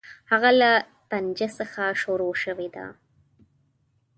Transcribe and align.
هغه 0.31 0.49
له 0.61 0.71
طنجه 1.11 1.47
څخه 1.59 1.83
شروع 2.01 2.33
شوې 2.43 2.67
ده. 2.75 2.85